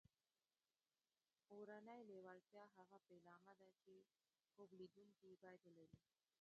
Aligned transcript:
اورنۍ 1.53 1.99
لېوالتیا 2.09 2.63
هغه 2.77 2.97
پیلامه 3.07 3.53
ده 3.59 3.69
چې 3.81 3.95
خوب 4.51 4.69
لیدونکي 4.79 5.25
یې 5.31 5.37
باید 5.43 5.61
ولري 5.65 5.97